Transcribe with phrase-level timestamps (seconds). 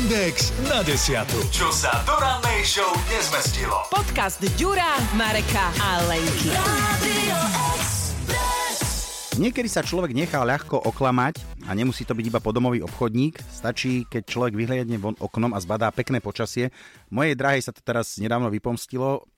[0.00, 1.36] Index na desiatu.
[1.52, 3.84] Čo sa do rannej show nezmestilo.
[3.92, 6.48] Podcast Ďura, Mareka a Lenky.
[9.36, 13.44] Niekedy sa človek nechá ľahko oklamať a nemusí to byť iba podomový obchodník.
[13.52, 16.72] Stačí, keď človek vyhliadne von oknom a zbadá pekné počasie.
[17.12, 19.28] Mojej drahej sa to teraz nedávno vypomstilo.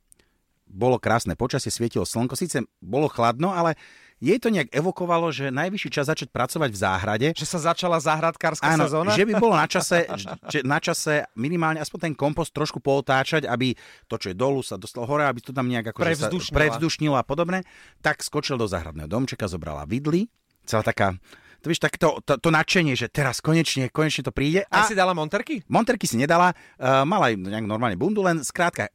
[0.70, 2.38] Bolo krásne počasie, svietilo slnko.
[2.38, 3.74] Síce bolo chladno, ale
[4.23, 7.29] jej to nejak evokovalo, že najvyšší čas začať pracovať v záhrade.
[7.34, 9.11] Že sa začala záhradkárska Áno, sezóna?
[9.18, 10.07] že by bolo na čase,
[10.52, 13.75] že na čase minimálne aspoň ten kompost trošku pootáčať, aby
[14.07, 16.54] to, čo je dolu, sa dostalo hore, aby to tam nejak ako Prevzdušnila.
[16.54, 17.66] Sa prevzdušnilo a podobne.
[17.99, 20.30] Tak skočil do záhradného domčeka, zobrala vidly,
[20.63, 21.18] celá taká
[21.63, 24.66] to vieš, tak to, to, to nadšenie, že teraz konečne, konečne to príde.
[24.66, 25.63] A, a si dala monterky?
[25.71, 28.91] Monterky si nedala, uh, mala aj nejak normálne bundu, len skrátka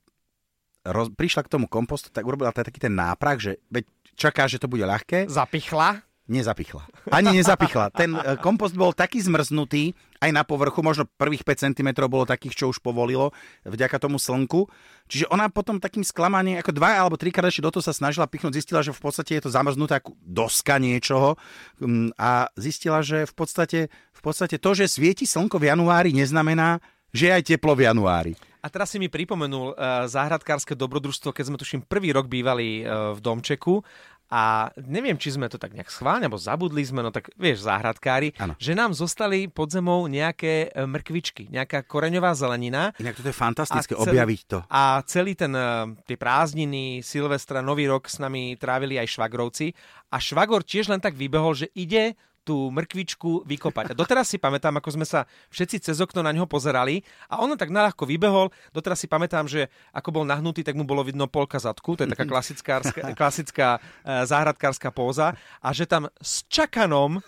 [0.90, 3.86] roz, prišla k tomu kompostu, tak urobila taký ten náprah, že veď
[4.18, 5.28] čaká, že to bude ľahké.
[5.30, 6.08] Zapichla?
[6.28, 6.84] Nezapichla.
[7.08, 7.88] Ani nezapichla.
[7.96, 12.52] Ten e, kompost bol taký zmrznutý, aj na povrchu, možno prvých 5 cm bolo takých,
[12.52, 13.32] čo už povolilo,
[13.64, 14.68] vďaka tomu slnku.
[15.08, 18.60] Čiže ona potom takým sklamaním, ako dva alebo trikrát ešte do toho sa snažila pichnúť,
[18.60, 21.40] zistila, že v podstate je to zamrznutá doska niečoho
[21.80, 26.84] mm, a zistila, že v podstate, v podstate to, že svieti slnko v januári, neznamená,
[27.12, 28.34] že je aj teplo v januári.
[28.62, 33.16] A teraz si mi pripomenul uh, záhradkárske dobrodružstvo, keď sme tuším prvý rok bývali uh,
[33.16, 33.80] v domčeku
[34.28, 38.36] a neviem, či sme to tak nejak schválne, alebo zabudli sme, no tak vieš, záhradkári,
[38.36, 38.60] ano.
[38.60, 42.92] že nám zostali pod zemou nejaké e, mrkvičky, nejaká koreňová zelenina.
[43.00, 44.58] Inak toto je fantastické, celý, objaviť to.
[44.68, 45.56] A celý ten,
[46.04, 49.72] tie prázdniny, Silvestra, Nový rok s nami trávili aj švagrovci
[50.12, 53.92] a švagor tiež len tak vybehol, že ide tú mrkvičku vykopať.
[53.92, 57.52] A doteraz si pamätám, ako sme sa všetci cez okno na ňo pozerali a on
[57.60, 58.48] tak naľahko vybehol.
[58.72, 62.14] Doteraz si pamätám, že ako bol nahnutý, tak mu bolo vidno polka zadku, to je
[62.16, 62.80] taká klasická,
[63.20, 67.20] klasická uh, záhradkárska póza a že tam s čakanom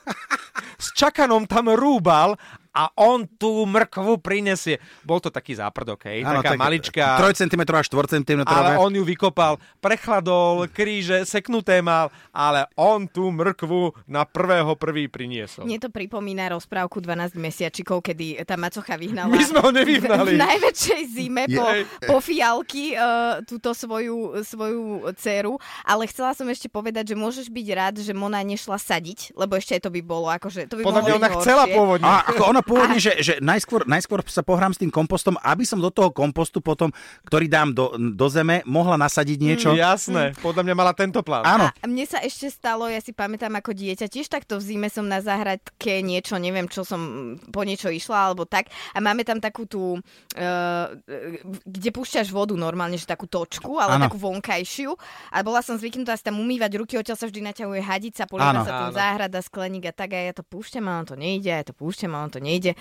[0.79, 2.39] s čakanom tam rúbal
[2.79, 4.79] a on tú mrkvu prinesie.
[5.03, 6.23] Bol to taký záprdok, hej?
[6.23, 7.05] Ano, taká tak maličká.
[7.19, 8.41] 3 cm a 4 cm.
[8.47, 15.11] Ale on ju vykopal, prechladol, kríže, seknuté mal, ale on tú mrkvu na prvého prvý
[15.11, 15.67] priniesol.
[15.67, 19.35] Mne to pripomína rozprávku 12 mesiačikov, kedy tá macocha vyhnala.
[19.35, 20.31] My sme ho nevyhnali.
[20.31, 21.65] V, v najväčšej zime po,
[22.07, 27.67] po fialky uh, túto svoju, svoju dceru, ale chcela som ešte povedať, že môžeš byť
[27.75, 30.71] rád, že Mona nešla sadiť, lebo ešte to by bolo akože...
[30.71, 32.07] To by Podľa mňa ona chcela pôvodne.
[32.07, 35.81] A, ako ona pôvodne, že, že najskôr, najskôr sa pohrám s tým kompostom, aby som
[35.81, 36.93] do toho kompostu potom,
[37.25, 39.69] ktorý dám do, do zeme, mohla nasadiť niečo.
[39.73, 41.41] Mm, jasné, podľa mňa mala tento plán.
[41.41, 41.67] Áno.
[41.73, 45.09] A mne sa ešte stalo, ja si pamätám ako dieťa, tiež takto v zime som
[45.09, 49.65] na záhradke niečo, neviem čo som po niečo išla alebo tak a máme tam takú
[49.65, 50.85] tú, uh,
[51.65, 54.05] kde púšťaš vodu normálne, že takú točku, ale ano.
[54.05, 54.93] takú vonkajšiu
[55.33, 58.85] a bola som zvyknutá si tam umývať ruky, odtiaľ sa vždy naťahuje hadica, polieva sa
[58.85, 61.73] tam záhrada, skleník a tak a ja to púšťam a on to nejde, ja to
[61.73, 62.48] púšťam a on to nejde.
[62.49, 62.75] Леониде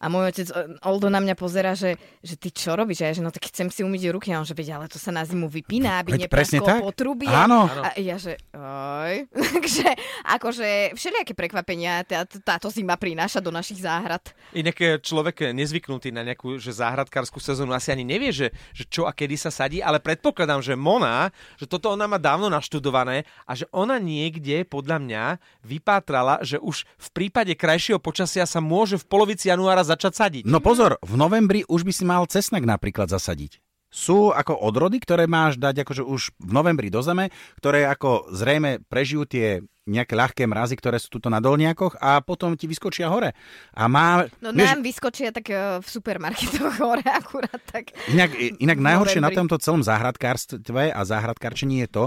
[0.00, 3.04] A môj otec e, Oldo na mňa pozera, že, že ty čo robíš?
[3.04, 4.32] A ja, že no tak chcem si umyť ruky.
[4.32, 7.28] A on, že veď, ale to sa na zimu vypína, aby neprasklo potrubie.
[7.28, 7.68] Áno.
[7.68, 9.28] A ja, že oj.
[9.60, 9.92] Takže
[10.24, 14.24] akože všelijaké prekvapenia tá, táto zima prináša do našich záhrad.
[14.56, 19.04] Inak e, človek nezvyknutý na nejakú že záhradkárskú sezónu asi ani nevie, že, že čo
[19.04, 21.28] a kedy sa sadí, ale predpokladám, že Mona,
[21.60, 25.24] že toto ona má dávno naštudované a že ona niekde podľa mňa
[25.60, 30.42] vypátrala, že už v prípade krajšieho počasia sa môže v polovici januára začať sadiť.
[30.46, 33.58] No pozor, v novembri už by si mal cesnak napríklad zasadiť.
[33.90, 38.86] Sú ako odrody, ktoré máš dať akože už v novembri do zeme, ktoré ako zrejme
[38.86, 43.34] prežijú tie nejaké ľahké mrazy, ktoré sú tuto na dolniakoch a potom ti vyskočia hore.
[43.74, 44.30] A má...
[44.38, 47.90] No vieš, nám vyskočia tak uh, v supermarketoch hore akurát tak.
[48.06, 52.04] Inak, inak najhoršie na tomto celom záhradkárstve a záhradkárčení je to,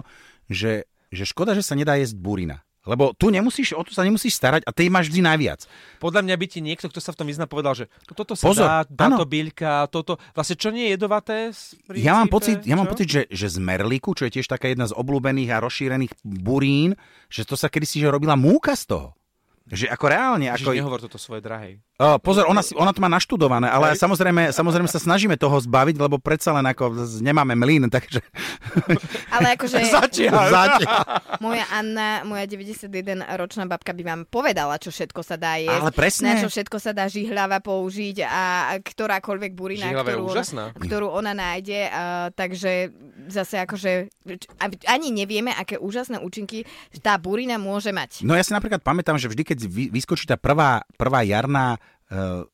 [0.48, 0.74] že,
[1.12, 2.64] že škoda, že sa nedá jesť burina.
[2.84, 5.64] Lebo tu nemusíš, o to sa nemusíš starať a ty máš vždy najviac.
[6.04, 8.68] Podľa mňa by ti niekto, kto sa v tom vyzná, povedal, že toto sa Pozor,
[8.68, 11.56] dá, táto bylka, toto, vlastne čo nie je jedovaté?
[11.88, 14.68] Princípe, ja mám pocit, ja mám pocit že, že z merliku, čo je tiež taká
[14.68, 17.00] jedna z obľúbených a rozšírených burín,
[17.32, 19.08] že to sa kedysi že robila múka z toho.
[19.63, 20.51] Že ako reálne...
[20.51, 20.75] Ako...
[20.75, 21.79] nehovor toto svoje drahej.
[21.96, 24.03] Uh, pozor, ona, ona to má naštudované, ale Hej.
[24.03, 26.91] samozrejme, samozrejme sa snažíme toho zbaviť, lebo predsa len ako
[27.23, 28.20] nemáme mlín, takže...
[29.32, 29.79] Ale akože...
[29.96, 30.52] Zatiaľ.
[30.52, 30.99] Zatiaľ.
[31.40, 35.79] Moja Anna, moja 91-ročná babka by vám povedala, čo všetko sa dá jesť.
[35.79, 36.28] Ale presne.
[36.35, 38.43] Na čo všetko sa dá žihľava použiť a
[38.84, 40.28] ktorákoľvek burina, ktorú,
[40.76, 41.88] ktorú ona nájde.
[41.88, 42.91] Uh, takže
[43.29, 44.09] zase akože
[44.87, 46.64] ani nevieme, aké úžasné účinky
[46.99, 48.23] tá burina môže mať.
[48.25, 49.58] No ja si napríklad pamätám, že vždy, keď
[49.91, 51.78] vyskočí tá prvá, prvá jarná
[52.09, 52.47] uh,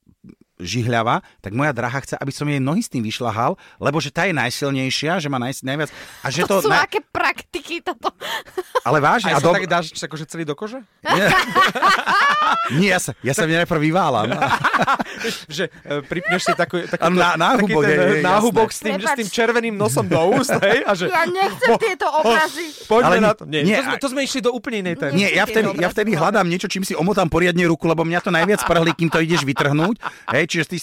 [0.60, 4.24] žihľava, tak moja drahá chce, aby som jej nohy s tým vyšľahal, lebo že tá
[4.24, 5.90] je najsilnejšia, že má naj, najviac...
[6.20, 8.12] A že To, to, sú na, aké praktiky toto.
[8.84, 10.84] ale vážne, a sa do, tak dáš akože celý do kože?
[12.76, 14.30] nie, ja sa, ja sa najprv vyválam.
[15.50, 18.70] že e, pripneš si takú, taký, A na- náhubok, taký ten hej, e, hej, náhubok
[18.70, 20.84] s tým, že s tým červeným nosom do úst, hej?
[20.84, 22.68] A že, Ja nechcem tieto obrazy.
[22.86, 23.44] poďme Ale na nie- to.
[23.46, 25.14] Nie, nie, to, sme, a- to sme išli do úplne inej témy.
[25.16, 28.30] Nie, ja vtedy, ja vtedy hľadám niečo, čím si omotám poriadne ruku, lebo mňa to
[28.30, 29.96] najviac prhlí, kým to ideš vytrhnúť.
[30.30, 30.76] Hej, čiže ty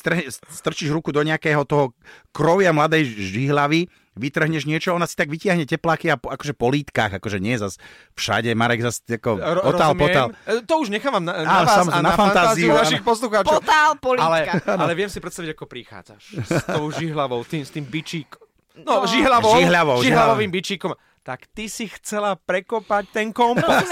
[0.47, 1.91] strčíš ruku do nejakého toho
[2.31, 7.13] krovia mladej žihlavy, vytrhneš niečo, ona si tak vytiahne tepláky a po, akože po lítkach,
[7.13, 7.77] akože nie zas
[8.15, 10.01] všade, Marek zas ako Ro- otál, rozumiem.
[10.01, 10.27] potal.
[10.47, 13.03] E, To už nechávam na, na Áno, vás samozrejme, a na na, fantáziu fantáziu, našich
[13.03, 13.09] áno.
[13.13, 13.53] poslucháčov.
[13.61, 14.53] Potál Ale, politika.
[14.81, 18.41] ale viem si predstaviť, ako prichádzaš s tou žihlavou, tým, s tým bičíkom.
[18.79, 20.93] No, žihlavou, Žihľavou, žihlavovým bičíkom.
[21.27, 23.91] Tak ty si chcela prekopať ten kompost.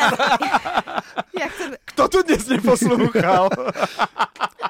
[1.35, 3.51] Ja chcem, Kto tu dnes neposlúchal?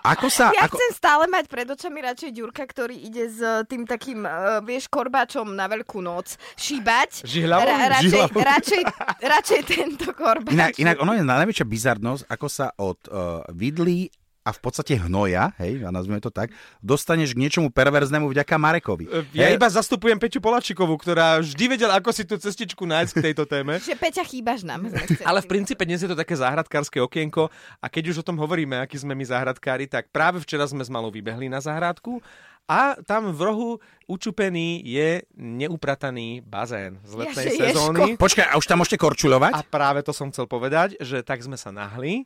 [0.00, 0.48] Ako sa...
[0.48, 4.64] ja ako, chcem stále mať pred očami radšej Ďurka, ktorý ide s tým takým, uh,
[4.64, 7.28] vieš, korbáčom na veľkú noc šíbať.
[7.28, 7.68] Žihľavou?
[7.68, 8.40] radšej, Žihľavou.
[8.40, 8.82] radšej,
[9.20, 10.56] radšej tento korbáč.
[10.56, 14.08] inak, inak ono je najväčšia bizarnosť, ako sa od uh, vidlí
[14.44, 16.52] a v podstate hnoja, hej, a nazvime to tak,
[16.84, 19.08] dostaneš k niečomu perverznému vďaka Marekovi.
[19.32, 23.24] Ja Hej, iba zastupujem Peťu Polačikovú, ktorá vždy vedela, ako si tú cestičku nájsť k
[23.32, 23.80] tejto téme.
[23.88, 24.92] Že Peťa, chýbaš nám.
[25.24, 27.48] Ale v princípe dnes je to také záhradkárske okienko
[27.80, 30.92] a keď už o tom hovoríme, akí sme my záhradkári, tak práve včera sme s
[30.92, 32.20] malou vybehli na záhradku
[32.68, 33.70] a tam v rohu
[34.08, 38.16] učupený je neuprataný bazén z letnej Jaže, sezóny.
[38.16, 39.52] Počkaj, a už tam môžete korčuľovať?
[39.52, 42.24] A práve to som chcel povedať, že tak sme sa nahli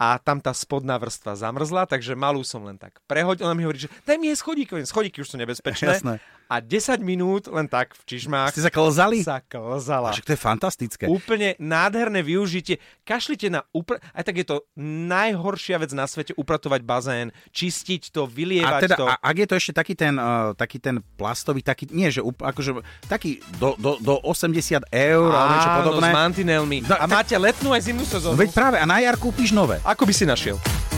[0.00, 3.44] a tam tá spodná vrstva zamrzla, takže malú som len tak prehoď.
[3.44, 6.00] Ona mi hovorí, že daj mi jej schodíky, Hovorím, schodíky už sú nebezpečné.
[6.00, 6.16] Jasné.
[6.50, 9.22] A 10 minút len tak v čižmách Ste sa klzali?
[9.22, 10.10] sa klzala.
[10.10, 11.04] Však to je fantastické.
[11.06, 12.76] Úplne nádherné využitie.
[13.06, 14.02] Kašlite na upr...
[14.10, 18.96] Aj tak je to najhoršia vec na svete upratovať bazén, čistiť to, A vylievať teda,
[18.98, 19.06] to.
[19.06, 22.50] a, ak je to ešte taký ten, uh, taký ten plastový, taký, nie, že úpl-
[22.50, 26.10] akože, taký do, do, do 80 eur alebo niečo podobné.
[26.10, 26.78] s mantinelmi.
[26.82, 28.34] No, a tak- máte letnú aj zimnú sezónu.
[28.34, 29.78] veď práve, a na jar kúpiš nové.
[29.82, 30.58] Ako by si našiel?